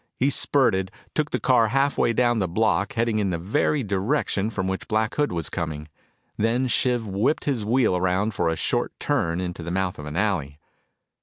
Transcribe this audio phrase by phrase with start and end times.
[0.17, 4.49] He spurted, took the car half way down the block, heading in the very direction
[4.49, 5.87] from which Black Hood was coming.
[6.37, 10.17] Then Shiv whipped his wheel around for a short turn into the mouth of an
[10.17, 10.57] alley.